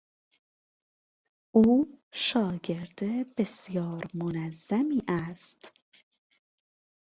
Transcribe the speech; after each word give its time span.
او 1.55 1.85
شاگرد 2.13 2.99
بسیار 3.37 4.09
منظمی 4.13 5.01
است. 5.07 5.71